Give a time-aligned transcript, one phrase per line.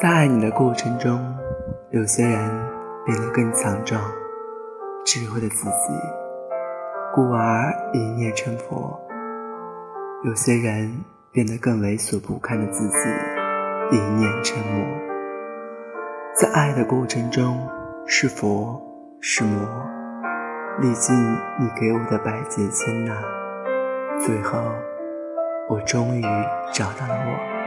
[0.00, 1.18] 在爱你的过程中，
[1.90, 2.38] 有些人
[3.04, 4.00] 变得更强壮，
[5.04, 5.92] 智慧的自己，
[7.12, 8.96] 故而一念成佛。
[10.24, 13.08] 有些人变得更猥琐不堪的自己，
[13.90, 14.86] 一念成魔。
[16.32, 17.58] 在爱的过程中，
[18.06, 18.80] 是佛
[19.20, 19.68] 是魔，
[20.80, 21.12] 历尽
[21.58, 23.16] 你给我的百劫千难，
[24.20, 24.60] 最后
[25.68, 26.22] 我终于
[26.72, 27.57] 找到了我。